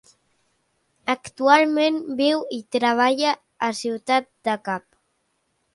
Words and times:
Actualment 1.13 2.01
viu 2.23 2.41
i 2.59 2.61
treballa 2.77 3.35
a 3.69 3.71
Ciutat 3.83 4.31
del 4.49 4.63
Cap. 4.71 4.89